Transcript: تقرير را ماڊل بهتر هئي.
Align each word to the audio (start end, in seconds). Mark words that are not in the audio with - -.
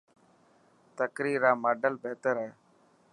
تقرير 0.97 1.39
را 1.43 1.51
ماڊل 1.63 1.93
بهتر 2.03 2.35
هئي. 2.41 2.51